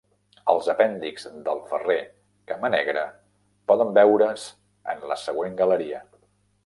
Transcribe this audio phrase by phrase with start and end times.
[0.51, 1.97] Els apèndixs del ferrer
[2.53, 3.03] camanegre
[3.73, 4.47] poden veure's
[4.95, 6.01] en la següent galeria.